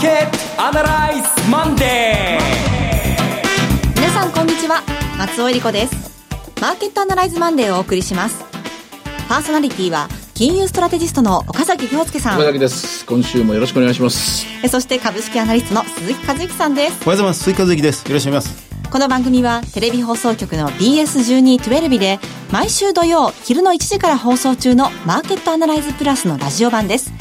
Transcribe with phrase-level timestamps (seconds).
[0.00, 4.82] ーケットアナライズマンデー皆さんこんにちは
[5.18, 5.94] 松尾英里子です。
[6.58, 8.42] マーケットアナライズマンデーをお送りします。
[9.28, 12.36] パーソナリティは金融ストラテジストの岡崎良介さん。
[12.36, 13.04] 岡崎です。
[13.04, 14.46] 今週もよろしくお願いします。
[14.70, 16.92] そして株式アナリストの鈴木一之さんです。
[16.92, 17.44] おはようございます。
[17.44, 18.08] 鈴木一之です。
[18.08, 18.90] よろしくお願いします。
[18.90, 22.18] この番組はテレビ放送局の BS1212 で
[22.50, 27.12] 毎週土曜昼の1時から放送中のマーケットアナライズプラスのラジオ版です。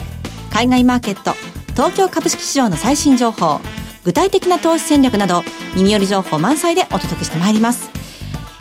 [0.49, 1.35] 海外マーケット
[1.79, 3.61] 東京株式市場の最新情報
[4.03, 5.43] 具体的な投資戦略など
[5.77, 7.89] 耳寄り情報満載でお届けしてまいります。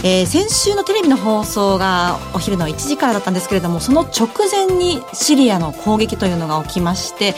[0.04, 7.34] えー、先週のテレビの放送がお昼の1時からだったんですけれどもその直前にシリアの攻撃というのが起きまして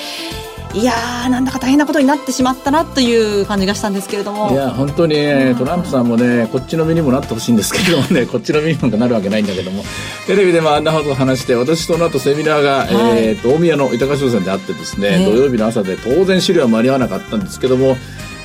[0.73, 4.53] いやー、なんだか大変なことになってしまったなという感じがしたんですけれども。
[4.53, 9.85] いや、本当に、ね、トランプさんもね、こっちの身にもなってほしいんですけどもね、 こっちの身にもなるわけないんだけども、
[10.29, 17.97] テレビでもあんなことを話して、私その後セミナーが、はい、えー、と、大宮の豊商船であってですね、えー、土曜日の朝で当然資料は間に合わなかったんですけども、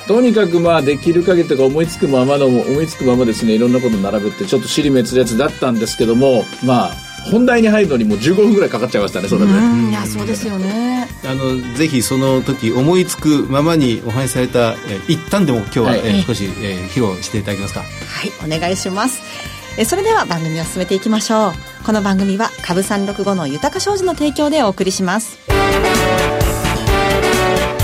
[0.07, 11.07] とにかくまあできる限りとか思いつくままの思いつくままですねいろんなこと並べてちょっと尻滅裂だったんですけどもまあ本題に入るのにもう15分ぐらいかかっちゃいましたねそれで、いやそうですよね。
[11.25, 14.75] あのぜひその時思いつくままにお話しされた、え
[15.07, 17.81] 一旦でも今日は、はい、えー、少し、えー、披露していただけますか？
[17.81, 19.21] はいお願いします。
[19.77, 21.53] えそれでは番組を進めていきましょう。
[21.83, 25.39] この番組は株三六五の豊か商事の提供でお送りします。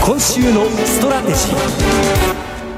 [0.03, 2.20] 今週のストラテジー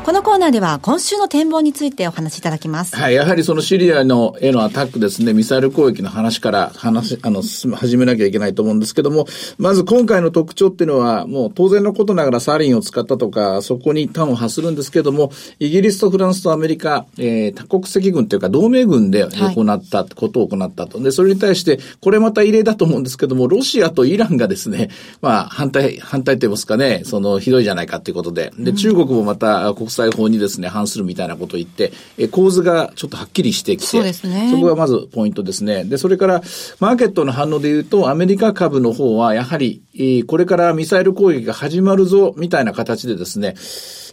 [0.04, 2.94] このコーナーでは今週の展望についてお話しいただきます。
[2.94, 19.30] はい、やはりそのシリアのへのアタックですね、ミサイル攻撃の話から話、あの、始めなきゃいけないと思うんですけども、まず今回の特徴っていうのは、もう当然のことながらサリンを使ったとか、そこに端を発するんですけども、イギリスとフランスとアメリカ、えー、多国籍軍というか同盟軍で行
[19.74, 21.00] った、ことを行ったと。
[21.00, 24.90] で、それに対して、これまた異例だと思うんですけども、ロシアとイランがですね、
[25.22, 34.50] まあ、反対、反対と言いますかね、その、ひどいじゃないかということで、で、中国もまた国際法にですね、反するみたいなことを言って、え構図がちょっとはっきりしてきて、そうですね。
[34.52, 35.86] そこがまずポイントですね。
[35.86, 36.42] で、それから、
[36.80, 43.56] マーケットの反応で言うと、アメリカ株の方は、やはり、えこれからミサイル攻撃が始まるぞ、みたいな形でですね、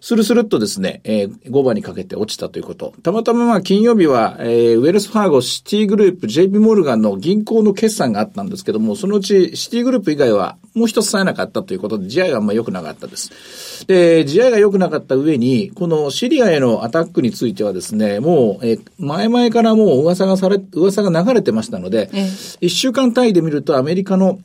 [0.01, 2.95] スルスルっとですね、えー、5番にかけて落ちたということ。
[3.03, 13.87] たまたままあ金曜日は、えー、ウェルスファーゴ、シティグループ、JP モルガンの銀行の決算があったんですけども、そのうちシティグループ以外はもう一つさえなかったということで、地合いがあんま良くなかったです。
[13.87, 22.11] で、地合いが良くなかった上に、このシリアへのアタックについてはですね、もう、えー、前々からもう噂がされ、噂が流れてましたので、
[22.61, 24.41] 一、え週間単位で見るとアメリカの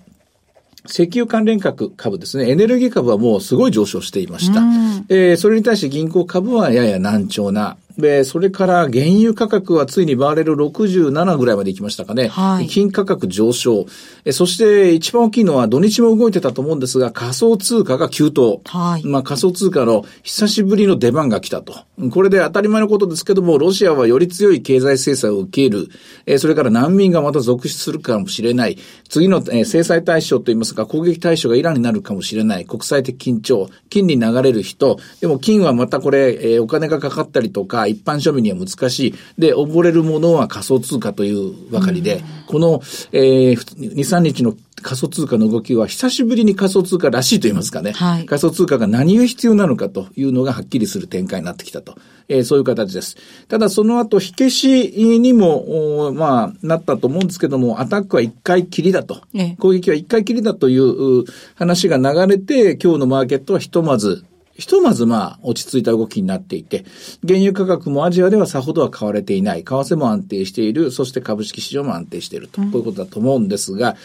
[0.87, 4.61] 石油関連株株ですね、エネルギー株はもうすごい上昇していました。
[5.09, 12.27] えー、それに対して銀行株はやや難聴なで、それから原油価格はついにバーレル67ぐらいまで行きましたかね。
[12.27, 12.67] はい。
[12.67, 13.85] 金価格上昇。
[14.25, 18.61] えそして一番大きいのは土日も動いてたと思うんですが、仮想通貨が急騰。
[18.65, 19.05] はい。
[19.05, 21.75] まあ仮想通貨の久しぶりの出番が来たと。
[22.11, 25.87] これで当たり前のことですけども、ロシアはより強い経済制裁を受ける。
[26.25, 28.77] えそれから難民がまた続出するかもしれない。
[29.07, 32.65] 次の、え制裁対象といいますか、攻撃対象がイランになるかもしれない。
[32.65, 33.69] 国際的緊張。
[33.89, 34.99] 金に流れる人。
[35.21, 39.15] でも金はまたこれ、えお金がかかったりとか、一般庶民には難しい。
[39.37, 42.81] で、溺れるものは仮想通貨というばかりで、この、
[43.13, 47.93] えー、2、3日の仮想通貨の動きは久しぶりに仮想通貨らしいと言いますかね。
[47.93, 51.97] はい、仮想通貨が何が必要なのかというのがはっきりする展開になってきたと。
[52.27, 53.17] えー、そういう形です。
[53.47, 59.21] ただその後、火消しにも、まあ、なったと思うんですけども、アタックは一回きりだと。
[59.59, 61.25] 攻撃は一回きりだという
[61.55, 64.23] 話が流れて、今日のマーケットはひとまず
[64.57, 66.85] ひとまずまあ落ち着いた動きになっていて、
[67.27, 73.97] 原油価格もアジアではさほどは買われていない、為替も安定している、そして株式市場も安定していると、こういうことだと思うんですが、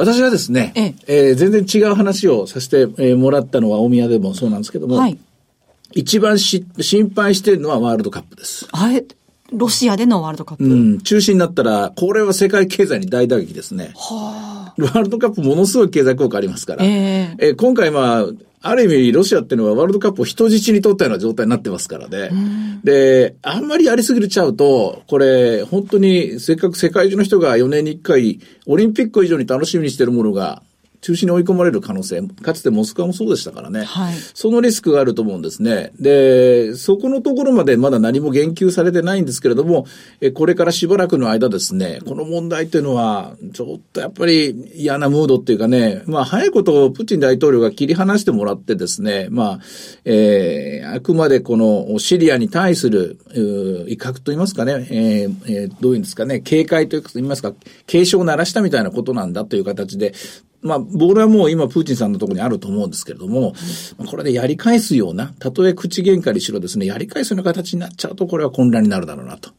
[0.00, 5.18] 私はですね、ええー、全然違う話をさせてもらったのは大宮でもそうなんですけども、はい、
[5.92, 8.66] 一番し心配しているのはワールドカップです。
[9.52, 10.64] ロシアでのワールドカップ？
[10.64, 13.92] うん、中止になったら、これは世界経済に大打撃ですね。
[13.96, 14.80] はあ。
[14.80, 16.84] ワールドカップものすごい経済効果ありますから。
[16.84, 18.24] えー、えー、今回まあ、
[18.62, 22.30] ある意味、ロシアっていうのはワールドカップを人質に取ったような状態になってますからね。
[22.84, 30.62] で、あんまりやりすぎちゃうと、これ、本当にせっかく世界中の人が4年に1回、オリンピック以上に楽しみにしてるものが、
[31.00, 33.84] 中止に追い込まれる可能性、かつてモスクワもそうでしたからね。
[33.84, 35.92] はい、そのリスクがあると思うんですね。
[35.98, 39.86] で、そこのところまでまだ何も言及されてないんですけれども、
[40.20, 49.60] えこれからしばらくの間ですね、この問題っていうのは、ちょっとやっぱり嫌なムードっていうかね、まあ早いことをプーチン大統領が切り離してもらってですね、まあ、
[50.04, 53.18] えー、あくまでこのシリアに対する、
[53.88, 57.54] 威嚇と言いますかね、えーえー、どういうんですかね、警戒と言いますか、
[57.86, 60.12] 警鐘を鳴らしたみたいなことなんだという形で、
[60.62, 63.54] まあ、ボールはもう今、プーチンさんのところにあると思うんですけれども、
[64.06, 69.50] これでやり返すような、たとえ口喧嘩にしろですね、やり返すような形になっちゃうと、これは混乱になるだろうなと。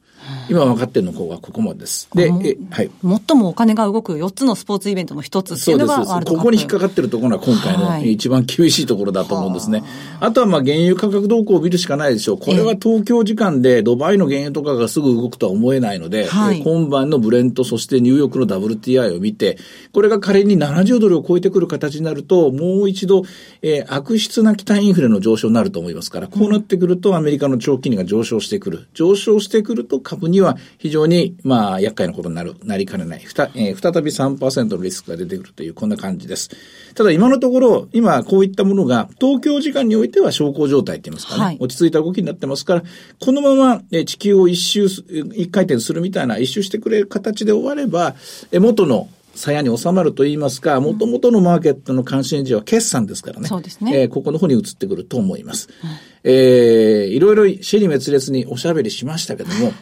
[0.50, 2.07] 今分かってるのはここまでです。
[2.13, 2.91] で、え、はい。
[3.27, 6.21] 最もお金が動く4つのスポーツイベントの一つっていうのがワ。
[6.21, 9.79] ここに引っかかってるところが今回の一番厳しいところだと思うんですね。
[9.79, 9.89] はい、
[10.29, 12.38] あとはまあ原油価格動向を見るしかないでしょう。
[12.38, 19.57] これは東京時間でドバイの原油とかがすぐ動くとは思えないので、はい、今晩のブレント、そしてニューヨークの WTI を見て、
[19.91, 23.24] これが仮に70ドルを超えてくる形になると、もう一度、
[23.62, 28.88] えー、悪質な期待インフレの上昇になると思いますから、こうなってくるとアメリカの長期金利が上昇してくる。
[28.94, 33.19] 上昇してくると株には非常に、まあ、厄介なことになる、なりかねない。
[33.19, 36.49] ふた、えー、再び3%のリスクが出てくるという、こんな感じです。
[36.95, 42.83] ただ今のところ、今こういったものが、東京時間においては小康状態って言いますかね、はい、落ち着いた動きになってますから、
[43.19, 48.15] このまま、え地球を一周、一回転するみたいな、一周してくれる形で終われば、
[48.51, 53.47] え元の鞘に収まると言いますか、もともとのマーケットの関心事は決算ですからね。
[53.47, 54.01] そうですね。
[54.01, 55.69] えー、ここの方に移ってくると思います。
[55.83, 55.89] うん、
[56.31, 59.73] えー、いろいろ死に滅裂におしゃべりしましたけども、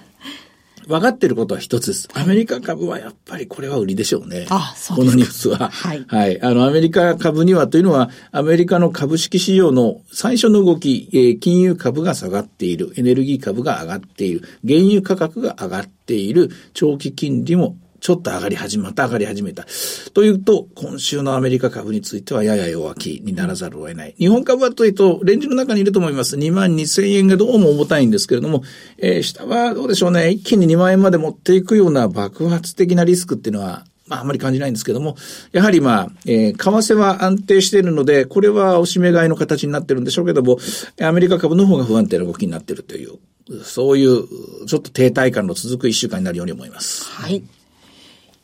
[0.90, 2.10] 分かってることは一つです。
[2.16, 4.48] アメリカ株はやっぱりこれは売りでしょうね。
[4.50, 5.70] あ、そうこのニュースは。
[5.70, 6.04] はい。
[6.08, 6.42] はい。
[6.42, 19.66] あの、アメリカ株にはというのは、アメリカの株式市場の最初の動き、えー、金融株が下がっている、エネルギー株が上がっている、原油価格が上がっている、長期金利もちょっと上がり始めた、上がり始めた。
[20.14, 24.16] というと、今週のアメリカ株についてはやや弱気にならざるを得ない。
[24.18, 26.36] 日本株はというと、レンジの中にいると思います。
[26.38, 28.64] 2万2000円がどうも重たいんですけれども、
[28.98, 30.30] えー、下はどうでしょうね。
[30.30, 35.16] 一気に2万円まで持っていくような爆発的なリスクっていうのは、まあ、あまり感じないんですけども、
[35.52, 40.58] やはりまあ、えー、為替は安定しているので、これはおしめ買いの形になってるんでしょうけども、
[41.02, 43.20] アメリカ株の方が不安定な動きになってるという、
[43.64, 44.26] そういう、
[44.66, 47.06] ちょっと停滞感の続く一週間になるように思います。
[47.06, 47.44] はい。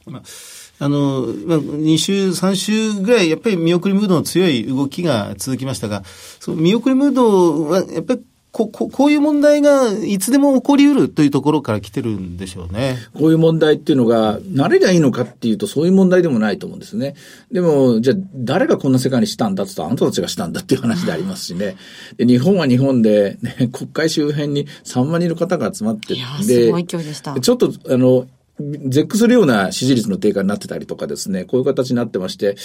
[0.05, 0.23] まあ
[0.77, 6.03] あの、まあ、2週、3週ぐらい、やっぱり見送りムードの強い動きが続きましたが、
[6.39, 8.21] その見送りムードは、やっぱり
[8.55, 12.97] こここういう問題がいつでも起こりうるというところから来てるんでしょうね。
[13.13, 17.15] こういう問題っていうのが、慣れりゃいいのかっていうと、そういう問題でもないと思うんですね。
[17.51, 21.75] でも、じゃあ、誰がこんな世界にしたんだって言ったら、あなたたちがしたんだっていう話でありますしね。
[22.15, 27.37] で日本は日本で、ね、国会周辺に3万人の方が集まって、で、すごい勢いでした。
[27.37, 28.25] ちょっと、あの、
[28.59, 32.55] 絶句するような支持率の低下になってたりとかですね、こういう形になってまして、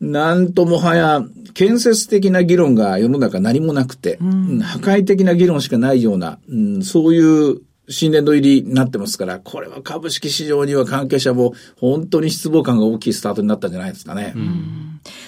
[0.00, 1.22] なんともはや、
[1.54, 14.34] 建設的な議論が世の中何もなくて、うん、破壊的な議論しかないような、うん、そういう新年度入りになってますから、これは株式市場には関係者も本当に失望感が大きいスタートになったんじゃないですかね。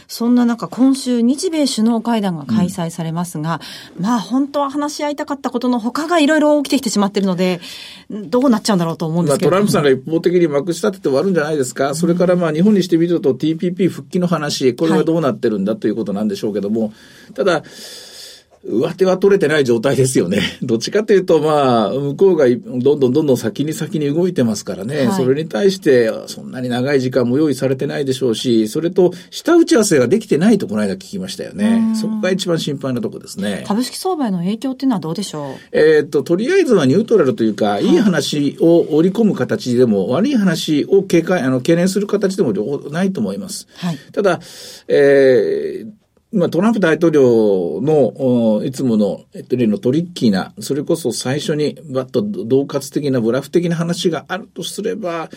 [0.08, 3.60] そんな中、今週日米首脳会談が開催されますが、
[3.96, 7.60] うん、まあ本当は話し合いたかったことの他がいろいろ起きてきてしまっているので、
[8.10, 9.50] どうなっちゃうんだろうと思うんですけど。
[9.50, 11.94] トランプさんが一方的にまくし立てて終わるんじゃないですか。
[11.94, 16.92] それからまあ日本にしてみると TPP 復帰の話、これはどうなってるんだということなんでしょうけども、はい、
[17.34, 17.62] ただ、
[18.62, 20.40] 上手は取れてない状態ですよね。
[20.62, 25.06] どっちかというと、まあ、向こうがどんどんどんどん先に先に動いてますからね。
[25.06, 31.94] はい、それに対して、そんなに長い時間も用意されてないでしょうし、それと、下打ち合わせができてないとこの間聞きましたよね。
[31.98, 33.64] そこが一番心配なとこですね。
[33.66, 35.54] 株式相場への影響っていうのはどうでしょう？
[35.72, 42.52] えっと、とりあえずはニュートラルというか、はい、いい話を織り込む形でも、悪い話を警戒、あの、懸念する形でも
[42.90, 43.66] ないと思います。
[43.76, 44.40] はい、ただ、
[44.88, 45.99] えー、
[46.32, 55.28] まあ、トランプ大統領の、いつもの、えっと、例のトリッキーな、それこそ最初に、バッと恫喝的な、ブラフ的な話があるとすれば、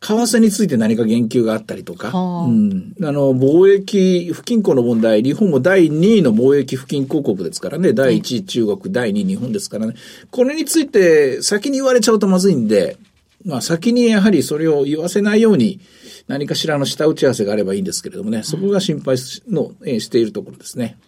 [0.00, 9.94] 為替について何か言及があったりとか、うん、あの、貿易不均衡の問題、日本も第2位の貿易不均衡国ですからね、第1位中国、第2位日本ですからね、
[10.30, 12.98] これについて先に言われちゃうとまずいんで、
[13.46, 15.80] まあ、先にやはりそれを言わせないように、
[16.26, 19.16] 何かしらの下打ち合わせがあればいいんですけれどもね、そこが心配
[19.48, 20.98] の、えー、しているところですね。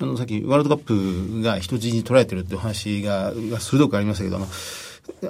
[0.00, 4.48] あの、さっきワールドカップが人質に取られてるっていう話が、が鋭くありましたけど、あの、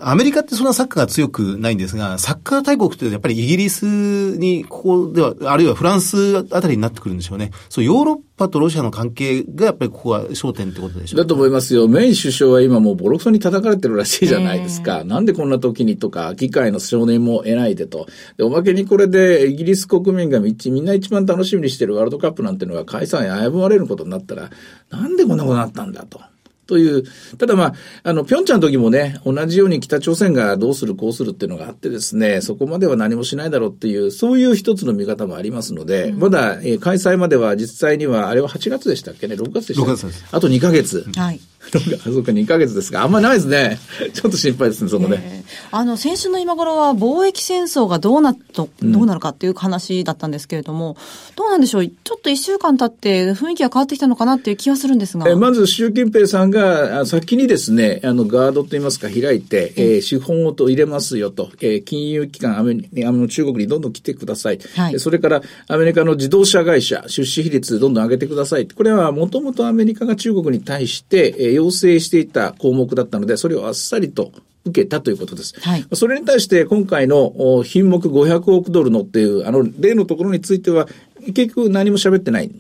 [0.01, 7.53] アメリカってそんなサッカーが強くないんですが、サッカー大国ってやっぱりイギリスに、ここでは、あるいはフランスあたりになってくるんでしょうね。
[7.69, 11.89] そう、ヨーロッパとロシアの関係がやっぱりここは焦点ってことでしょうだと思いますよ。
[11.89, 15.05] メイン首相は今もうボロクソに叩かれてるらしいじゃないですか。
[15.05, 18.07] なんでこんな時にとか、議会の承認も得ないでと。
[18.37, 24.51] で、おまけにこれでイギリス国民がみんな一番楽しみにしてるワールドカップなんてのが解散へ危ぶまれることになったら、
[24.91, 26.21] なんでこんなことになったんだと。
[26.67, 27.05] という、
[27.39, 40.25] ただまあ、あの、ぴょんちゃんの時もね、同じように北朝鮮がどうするこうするっていうのがあってですね、そこまでは何もしないだろうっていう、そういう一つの見方もありますので、うん、まだ、えー、開催までは実際には、あれは8月でしたっけね、6月でしたっけ ?6 月です。
[40.31, 41.05] あと2ヶ月。
[41.17, 41.41] はい。
[41.75, 43.79] あ、そうか、2ヶ月ですが、あんまないですね。
[44.13, 45.19] ちょっと心配ですね、そこで。
[45.23, 50.97] えーあの、先週の今頃は貿易戦争がどうなっと、どうなるかっていう話だったんですけれども、
[51.37, 51.87] どうなんでしょう？
[51.87, 55.29] ちょっと一週間経って雰囲気が変わってきたのかなっていう気はするんですが。
[55.29, 64.59] えまず、習近平さんがあ先にですね、あの、ガードといいますか、開いて、えー資本をと入れますよと、えー金融機関、アメリあの中国にどんどん来てください。
[64.75, 68.67] はいでそれから、アメリカの自動車会社、出資比率どんどん上げてください。
[68.69, 74.33] これは、もともとアメリカが中国に対して、えー要請していた項目だったので、それをあっさりと、
[74.65, 75.55] 受けたということです。
[75.61, 80.87] はいそれに対して今回のお品目500億ドルのっていう、あの、例のところについては、
[81.27, 82.51] 結局何も喋ってない。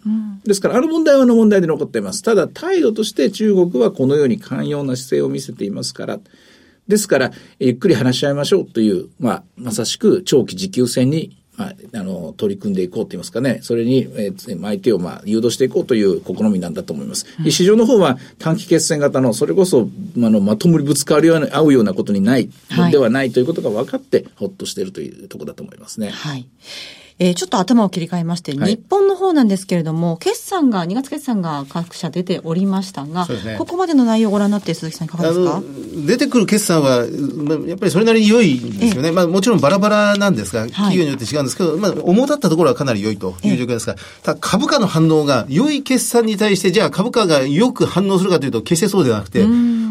[0.44, 2.22] ですから、あの問題はあの問題で残っています。
[2.22, 6.20] ただ、態度として中国はこのように寛容な姿勢を見せていますから、
[6.88, 7.30] ですから、
[7.60, 17.26] ゆっくり話し合いましょうという、まあ、まさしく長期持久戦に、まあ、あの、取り組んでいこうと言いますかね、それに、えー相手を、まあ、誘導していこうという試みなんだと思います。
[17.48, 26.10] 市場の方は短期決戦型の、それこそ、あの、まともにぶつかるような、合うようなことにない、はいではないということが分かって、ほっとしているというところだと思いますね。
[26.10, 26.46] はい。
[27.18, 28.72] えーちょっと頭を切り替えまして、はい。
[28.72, 33.56] 日本の方なんですけれども、決算が、2月決算が各社出ておりましたが、ね。
[33.58, 35.60] ここまでの内容をご覧になって鈴木さんいかがあですか？
[35.60, 39.12] の出てくる決算は、まあやっぱりそれなりに良いんですよね。
[39.12, 49.44] まあもちろんバラバラなんですが、企業によって違うんですけど、まあ主だったところはかなり良いという状況ですが、ただ株価の反応が良い決算に対して、じゃあ株価がよく反応するかというと決してそうではなくて、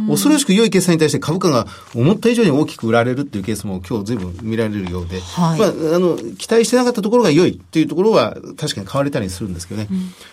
[0.08, 5.60] 恐ろしく良い決算に対して株価が思った以上に大きく売られるっていうケースも今日随分見られるようで、はい。
[5.60, 9.90] まああの、期待してなかったところが良いというところは確かに買われたりするんですけどね。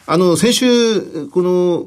[0.07, 1.87] あの、先週、この、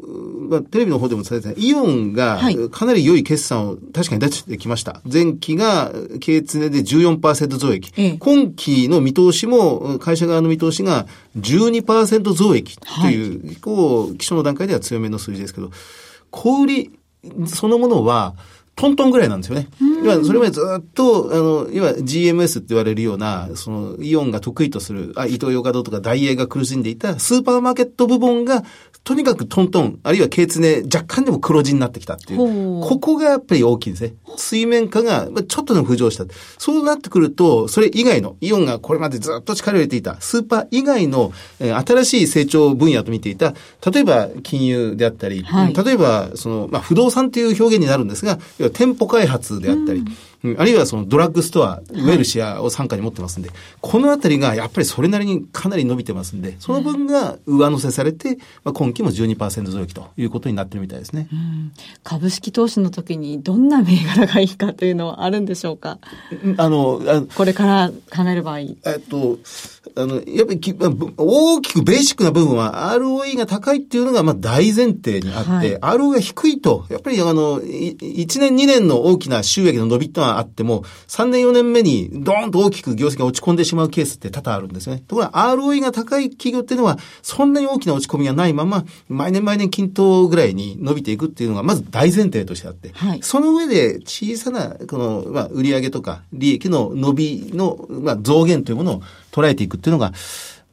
[0.50, 2.58] まあ、テレビの方でも伝えてたイオンがはい。
[2.70, 5.02] かなり良い決算を確かに出してきました。
[5.12, 7.92] 前期が経常で14%増益。
[7.98, 8.18] ええ。
[8.20, 11.08] 今期の見通しも、会社側の見通しが
[11.38, 15.72] 12%増益という、結構、基礎の段階では強めの数字ですけど、
[16.32, 16.92] 小売り
[17.48, 18.36] そのものは、
[18.76, 19.68] トントンぐらいなんですよね。
[20.04, 28.64] 要はそれまでずっと、あの、要は GMS って言われるような、その、イオンが得意とする、あ、イトーヨーカドーとかダイエーが苦しんでいたスーパーマーケット部門が、
[29.04, 32.82] とにかくトントン、あるいは経常若干でも黒字になってきたっていう。
[32.82, 34.14] ここがやっぱり大きいですね。
[34.38, 36.26] 水面下がまあちょっとでも浮上した。
[36.60, 43.56] そうなってくると、それ以外の、イオンがこれまでずっと力を入れていた、スーパー以外の、えー新しい成長分野と見ていた、
[43.92, 50.08] 例えば金融であったり、はい例えば、その、まあ、不動産っていう表現になるんですが、要は店舗開発であったり、うん
[50.58, 61.28] あるいはそのドラッグストア、ウェルシアを傘下に持ってますんで、このあたりがやっぱりそれなりにかなり伸びてますんで、その分が上乗せされて、まあ、今期も12%増益ということになってるみたいですね。
[62.04, 66.00] 株式投資の時にどんな銘柄がいいかというのはあるんでしょうか？
[66.58, 68.60] あの、あこれから考える場合。
[68.60, 68.66] え
[68.98, 69.38] っと、
[69.96, 70.60] あの、やっぱり
[71.18, 85.04] 大きくベーシックな部分は ROE が高いっていうのがまあ大前提にあって、ROE が低いと、やっぱりあの、い1年2年の大きな収益の伸びってのはあっても、3年4年目にドーンと大きく業績が落ち込んでしまうケースって多々あるんですよね。
[85.08, 100.14] ところが ROE が高い企業っていうのは、そんなに大きな落ち込みがないまま、毎年毎年均等ぐらいに伸びていくっていうのがまず大前提としてあって、はいその上で小さな、この、まあ、売上とか利益の伸びの、まあ、増減というものを捉えていくっていうのが、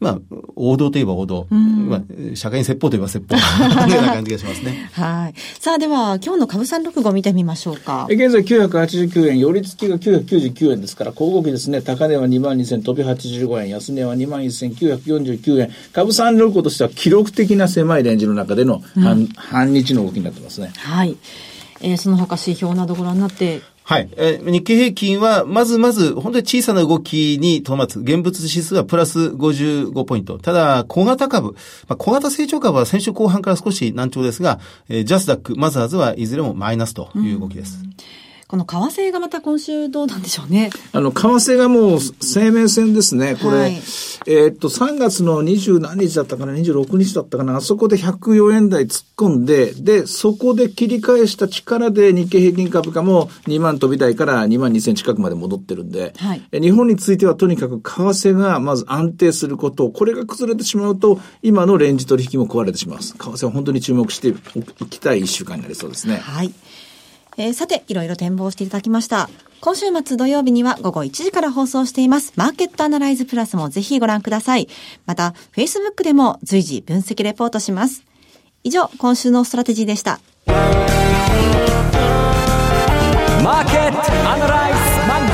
[0.00, 0.18] まあ、
[0.54, 1.46] 王道といえば王道。
[1.50, 3.34] まあ、社会に説法といえば説法。
[3.86, 4.90] のような感じがしますね。
[4.92, 5.34] はい。
[5.58, 8.14] さあでは、今日の株三六五見てみましょうかえ。
[8.14, 11.80] 現在989円、寄り付きが999円ですから、小動きですね。
[11.82, 15.70] 高値は2万2000飛び85円、安値は2万1949円。
[15.92, 20.70] 株三六五としては記録的な狭いレンジの中での半,、半日の動きになってますね。
[20.76, 21.16] はい。
[21.80, 24.10] えーその他指標などご覧になって、はい。
[24.18, 28.00] えー日経平均は、まずまず、本当に小さな動きにとどまつ。
[28.00, 30.38] 現物指数はプラス55ポイント。
[30.38, 31.52] ただ、小型株、
[31.88, 37.78] まあ、小型成長株は先週後半から少し難聴ですが、えージャスダック、マザーズはいずれもマイナスという動きです。
[38.48, 40.70] この為替がまた今週どうなんでしょうね。
[40.92, 43.36] あの、為替がもう生命線ですね。
[43.36, 43.72] これ、はい
[44.26, 63.12] えーっと、3月の20何日だったかな、26日だったかな、あそこで104円台突っ込んで、で、そこで切り返した力で日経平均株価も2万飛び台から2万2000近くまで戻ってるんで、はいえ日本についてはとにかく為替がまず安定すること、これが崩れてしまうと、今のレンジ取引も壊れてしまいます。
[63.12, 64.34] 為替は本当に注目してい
[64.86, 66.16] きたい1週間になりそうですね。
[66.16, 66.54] はい。
[67.40, 69.30] えーさて、いろいろ展望していただきました。
[69.60, 72.32] 今週末土曜日には午後1時から放送しています。
[72.34, 74.68] マーケットアナライズプラスもぜひご覧ください。
[75.06, 78.02] また、Facebook でも随時分析レポートします。
[78.64, 80.18] 以上、今週のストラテジーでした。
[80.46, 84.78] マーケットアナライズ
[85.08, 85.32] マンデ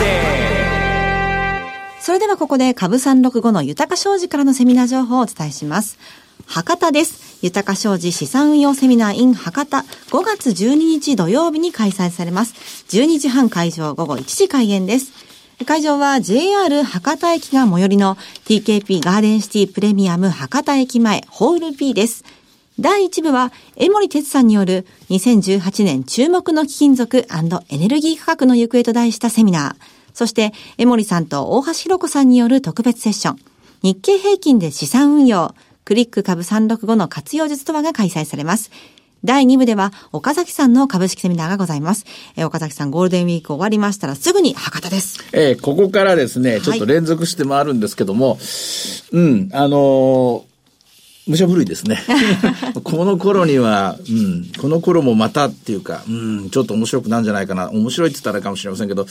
[2.00, 5.98] ーそれではここで株365の豊商事からのセミナー情報をお伝えします。
[6.46, 7.33] 博多です。
[7.44, 9.84] 豊か商事資産運用セミナー in 博多5
[10.24, 12.54] 月12日土曜日に開催されます。
[12.88, 15.12] 12時半会場午後1時開演です。
[15.66, 22.24] 会場は JR 博多駅が最寄りの TKP ガーデンシティプレミアム博多駅前ホール B です。
[22.80, 27.26] 第1部は、江森哲さんによる2018年注目の貴金属
[27.68, 29.84] エネルギー価格の行方と題したセミナー。
[30.14, 33.36] そして、江森さんと大橋弘子さんによる特別セッション。
[33.82, 35.54] 日経平均で資産運用。
[35.84, 38.70] クリック株365の活用術とはが開催されます。
[39.24, 42.04] 第2部では、岡崎さんの株式セミナーがございます。
[42.36, 45.18] えー岡崎さん、ゴールデンウィーク終わりましたらすぐに博多です。
[45.32, 48.38] えーここからですね、ちょっと連続して回るんですけども、
[49.12, 50.53] うん、あのー
[51.26, 51.98] 武者震いですね。
[52.84, 57.70] この頃には、うん、この頃もまたっていうか、うん、ちょっと面白くなるんじゃないかな。
[57.70, 59.06] 面白いって言ったらかもしれませんけど、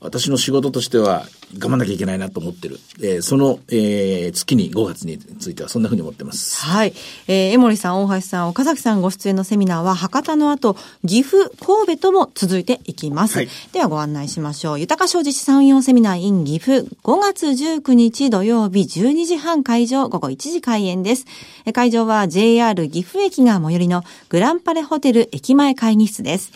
[0.00, 2.78] 私の仕事としては我慢なきゃいけないなと思ってる。
[3.00, 6.62] えーその、えー月に5月についてはそんなふうに思ってます。
[6.64, 6.92] はい。
[7.26, 13.36] えー、江森さん、大橋さん、岡崎さんご出演のセミナーは、博多の後、岐阜、神戸とも続いていきます。
[13.36, 14.80] はいではご案内しましょう。
[14.80, 21.26] 豊か商事資産運用セミナー in 岐阜、5月19日土曜日12時半会場、午後1時開演です。
[21.72, 26.52] 会場は JR 岐阜駅が最寄りのグランパレホテル駅前会議室です。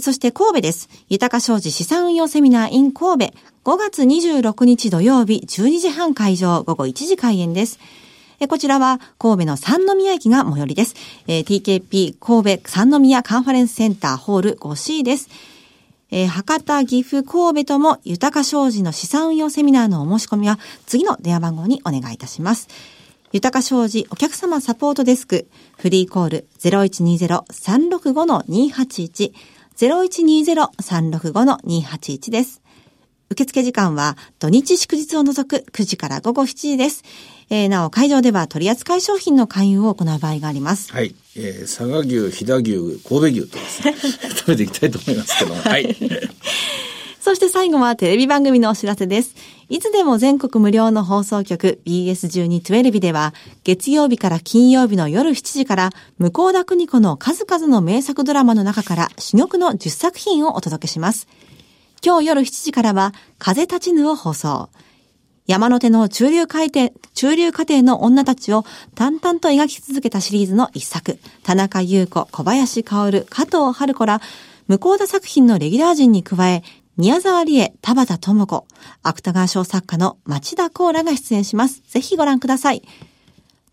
[0.00, 0.88] そして神戸です。
[1.08, 3.34] 豊か商事資産運用セミナー in 神戸。
[3.64, 7.80] 5月26日土曜日12時半会場午後1時開演です。
[8.48, 10.94] こちらは神戸の三宮駅が最寄りです。
[11.26, 15.30] え TKP 神戸三宮カンファレンスセンターホール 5C です。
[16.10, 22.68] えー博多、岐阜、神戸とも豊か商事の資産運用セミナーのお申し込みは次の電話番号にお願いいたします。
[23.32, 29.32] 豊か商事お客様サポートデスク、フリーコール0120-365-281、
[29.76, 32.62] 0120-365-281です。
[33.28, 37.02] 受付時間は土日祝日を除く9時から午後7時です。
[37.50, 40.92] えーなお、会場では取扱い商品の勧誘を行う場合があります。
[40.92, 41.12] はい。
[41.36, 43.96] えー佐賀牛、飛騨牛、神戸牛とですね、
[44.36, 45.60] 食べていきたいと思いますけども。
[45.60, 45.96] はい。
[47.26, 49.34] そして最後はテレビ番組のお知らせです。
[49.68, 61.26] いつでも全国無料の放送局 BS1212 では月曜日から金曜日の夜7時から向田邦子の数々の名作ドラマの中から珠玉の10作品をお届けします。
[62.00, 64.68] 今日夜7時からは風立ちぬを放送。
[65.48, 71.18] 山手の中流回転、中流家庭の女たちを淡々と描き続けたシリーズの一作。
[71.42, 74.20] 田中優子、小林薫、加藤春子ら、
[74.68, 76.64] 向田作品のレギュラー陣に加え、
[76.96, 78.66] 宮沢りえ、田畑智子、
[79.02, 81.82] 芥川賞作家の町田光らが出演します。
[81.88, 82.80] ぜひご覧ください。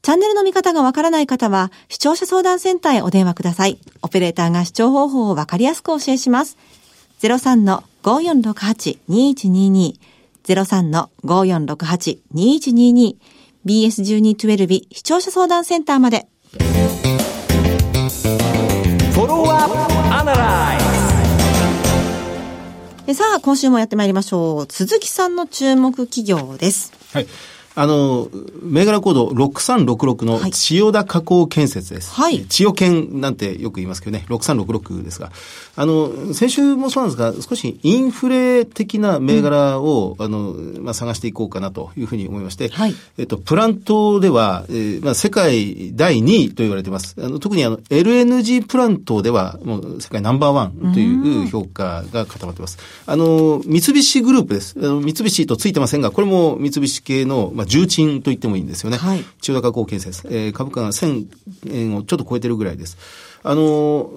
[0.01, 3.79] チャンネルの見方がわからない方は、視聴者相談センターへお電話ください。
[4.01, 6.57] オペレーターが視聴方法をわかりやすくお教えします。
[7.21, 9.93] 03-5468-2122
[10.43, 13.15] 03-5468-2122
[13.65, 16.27] BS1212 視聴者相談センターまで。
[19.13, 19.73] Follow up
[20.11, 20.82] Analyze え
[23.11, 24.71] さあ、今週もやってまいりましょう。
[24.71, 26.93] 鈴木さんの注目企業です。
[27.11, 27.27] はい。
[27.75, 28.29] あの、
[28.61, 32.11] 銘柄コード6366のはい千代田加工建設です。
[32.13, 35.31] はい千代建なんてよく言いますけどね、6366ですが。
[35.75, 47.15] あの、先週もそうなんですが、少しインフレ的な銘柄を、あの、まあ、探していこうかなというふうに思いまして、はいえっと、プラントでは、えーまあ、世界第2位と言われています。
[47.19, 52.77] あの特にあの、LNG プラントでは、もう世界ナンバーワンという評価が固まっています。
[53.07, 54.75] あの、三菱グループです。
[54.77, 58.97] あの三菱とついてませんが、これも三菱系の、まあ、重鎮と言ってもいいんですよね。
[58.97, 60.27] はい千代田加工建設。
[60.29, 61.27] えー株価が1000
[61.71, 62.97] 円をちょっと超えてるぐらいです。
[63.43, 64.09] あの、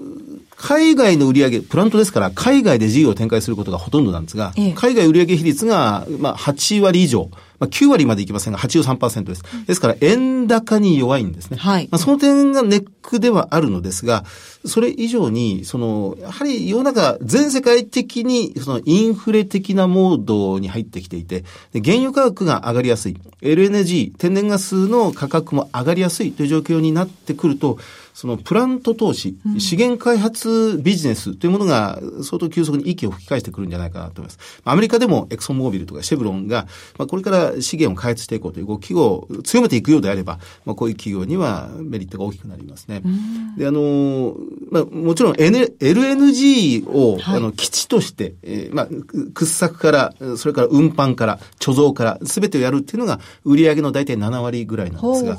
[0.57, 7.29] 海外の売上プラントですから、海外で事業を展開することがほとんどなんですが、ええ海外売上比率が、まあ、8割以上、
[7.59, 9.43] まあ、9割までいきませんが、83%です。
[9.67, 11.57] ですから、円高に弱いんですね。
[11.57, 14.25] はいまあ、その点がネックではあるのですが、
[14.65, 23.17] それ以上に、その、やはり世の中、全世界的に、その、インフレ的なモードに入ってきていて、で原油価格が上がりやすい。
[23.43, 27.79] LNG、天然ガスの価格も上がりやすいという状況になってくると、
[28.17, 34.63] そのプラント投資、資源開発ビジネスというものが相当急速に息を吹き返してくるんじゃないかなと思います。
[34.65, 43.03] アメリカでもエクソンモービルとかシェブロンが、まあ、これから資源を開発していこうという動きを強めていくようであれば、まあ、こういう企業にはメリットが大きくなりますね。
[43.59, 44.35] で、あの、
[44.71, 55.37] まあ、もちろん N LNG を、はいあの基地として、えーまあ、く掘削から、それから運搬から、貯蔵から、すべてをやるっていうのが売上の大体7割ぐらいなんですが、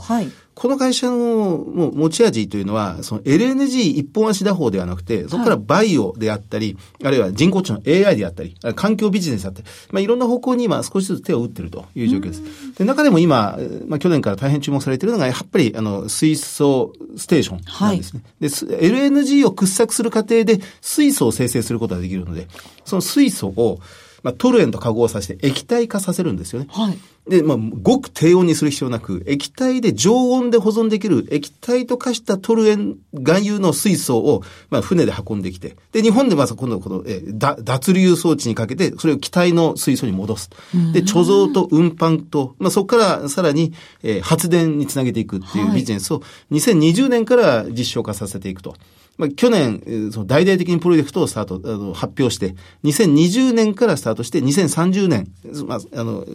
[0.58, 12.42] この会社のもう持ち味というのは、その LNG 一本足打法ではなくて、そこからバイオであったり、あるいは人工知能 AI であったり、環境ビジネスだったり、まあ、いろんな方向に今少しずつ手を打っているという状況です。
[12.76, 18.24] で中でも今、まあ、去年から大変注目されているのが、やっぱりあの水素ステーションなんですね。
[18.42, 22.48] はい、で LNG を掘削する過程で水素を生成することができるので、
[22.84, 23.80] その水素を
[24.24, 26.68] まあ、トルエンと化合させて液体化させるんですよね。
[26.72, 26.98] はい。
[27.30, 40.50] で、まあ、ごく低温にする必要なく、液体で常温で保存できる液体と化したトルエン含有の水素を、まあ、船で運んできて、で、日本でまず今度この、え脱流装置にかけて、それを気体の水素に戻す。
[40.94, 48.76] で、貯蔵と運搬と、まあ、そこからさらに、えー、発電につなげていくっていうビジネスを、2020年から実証化させていくと。
[49.18, 55.28] まあ、去年、その大々的にプロジェクトをスタート、あの、発表して、2020年からスタートして、2030年、
[55.66, 56.26] まあ、あの、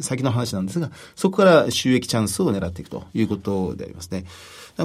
[0.00, 4.24] 先の話なんですが、そこから収益チャンスを狙っていくということでありますね。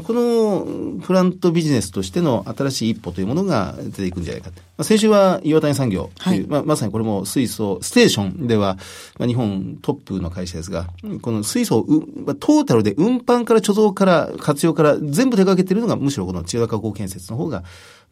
[0.01, 4.59] このプラントビジネスとしての新しい一歩というものが出ていくんじゃないかと。
[4.59, 8.77] まあ、先週は岩谷産業という、はい、まあ、まさにこれも水素、ステーションでは、
[9.19, 10.87] まあ、日本トップの会社ですが、
[11.21, 11.85] この水素を、
[12.25, 17.63] まあ、トータルで運搬から貯蔵から活用から全部手掛けているのがむしろこの千代田加工建設の方が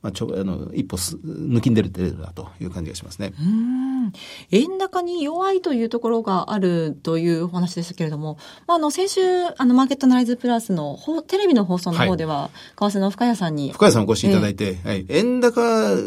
[0.02, 3.34] まあ、ちょあの一歩抜きんでるだという感じがしますね。
[3.40, 4.14] うん。
[4.50, 8.38] 円高に弱いというところがあるというお話でしたけれども、
[8.68, 9.22] まあ、あの先週
[9.58, 15.62] あのマーケットナライズプラスのテレビの放送の方では、はい、為替の深谷さんに深谷さんお越しいただいて、えー、はい、円高、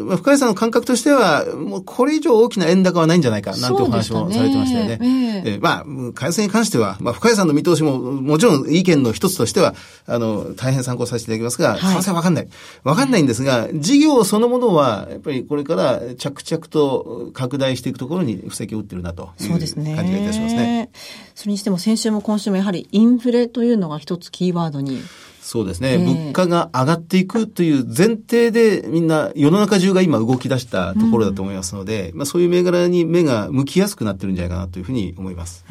[0.04, 4.96] まあ、深谷さんの感覚としてはもうこれ以上大きな円高はないんじゃないかなんてお話もされてましたよね。
[4.96, 5.50] ねえ。
[5.50, 5.56] ー、え。
[5.58, 9.74] ー、まあ為替に関しては、まあ、深谷さんの見通しももちろん意見の一つとしては
[10.06, 12.48] あの大変参考させていただきますが、為替はわかんない。
[12.82, 20.90] わかんないんですが、事業そのものは、やっぱりこれから着々と拡大していくところに布石を打ってるなという感じがいたしますね。
[21.34, 25.00] それにしても先週も今週もやはりインフレというのが一つキーワードに。
[25.44, 35.66] そうですね、えー、物価が上がっていくという前提でみんな世の中中が今動き出したところだと思いますので、うん、まあそういう銘柄に目が向きやすくなってるんじゃないかなというふうに思います。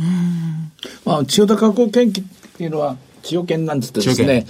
[1.06, 4.46] まあ千代田加工研究っていうのは千代研なんつってですね、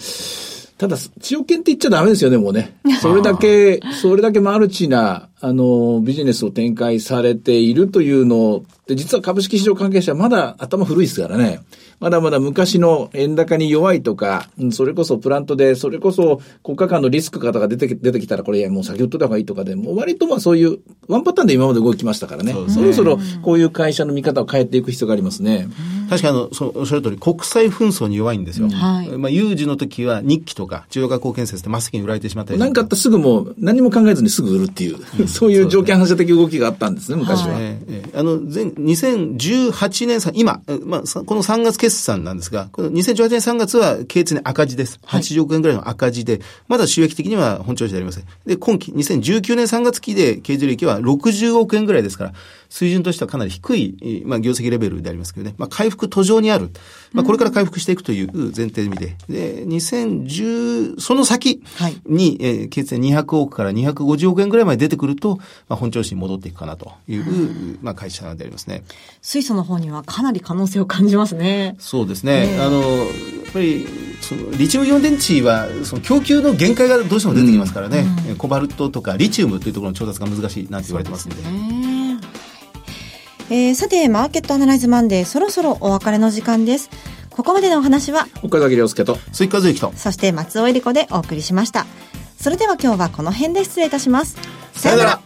[0.78, 2.76] ただ、千代犬って言っちゃダメですよね、もうね。
[3.02, 11.62] それだけ、それだけマルチな、あの、ビジネスを展開されているというので、実は株式市場関係者はまだ頭古いですからね。
[12.00, 22.52] まだまだ昔の円高に弱いとか、それこそプラントで、それこそ国家間のリスク方が出て出てきたら、これ、いや、もう先売っとった方がいいとかで、もう割とまあそういう、ワンパターンで今まで動きましたからね。
[22.52, 25.70] そねそろそろこういう会社の見方を変えていく必要がありますね。
[26.14, 28.70] 確かあの、そおっしゃる通り、国際紛争に弱いんですよ。
[28.70, 29.10] はい。
[29.18, 37.54] まあ、有事の時は日記とか、中央化工建設って真っ先に売られてしまったり何かあったらすぐもう、何も考えずにすぐ売るっていう、うん、 そういう条件反射的動きがあったんですね、昔は。
[37.54, 45.00] はい、えー、あの、前、2018年さ、今、まあ、この3月決算なんですが、この2018年3月は経常に赤字です。
[45.08, 48.24] 80億円ぐらいの赤字で、まだ収益的には本調子でありません。
[48.46, 52.34] で、今期、2019年3月期で経常利益は60億円ぐらいですから、
[52.74, 56.72] 水準としてはかなり低い、まあ、業績レベルでありますけどね、まあ、回復途上にある。
[57.12, 65.36] まあ、これから回復していくという前提で見て、で、2010、その先に、はい、えー、決200億から250億円ぐらいまで出てくると、
[65.70, 68.84] まあ、本調子に戻っていくかなという、まあ、会社でありますね。
[69.22, 71.76] 水素の方にはかなり可能性を感じますね。
[71.78, 72.58] そうですね。
[72.60, 73.86] あの、やっぱり、
[74.22, 81.93] そのリチウムイオン電池はその供給の限界がどうしても出てきますからね、うん、コバルトとかリチウムというところの調達が難しいなんて言われてますんで。
[83.54, 86.90] えー、さて、マーケットアナライズマンデー、そろそろお別れの時間です。
[87.30, 91.86] ここまでのお話は、岡崎亮介と、追加随と、そして松尾恵理子でお送りしました。
[92.42, 94.38] それでは今日はこの辺で失礼いたします。
[94.74, 95.22] さよなら。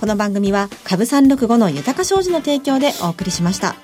[0.00, 3.74] この番組は、株三六五の豊か商事の提供でお送りしました。